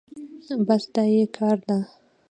بس 0.67 0.83
دا 0.95 1.03
يې 1.13 1.23
کار 1.37 1.57
ده. 1.67 1.77